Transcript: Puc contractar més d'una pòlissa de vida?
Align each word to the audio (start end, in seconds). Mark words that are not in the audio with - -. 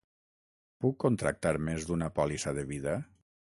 Puc 0.85 0.97
contractar 1.03 1.53
més 1.69 1.87
d'una 1.91 2.09
pòlissa 2.17 2.57
de 2.61 2.67
vida? 2.75 2.99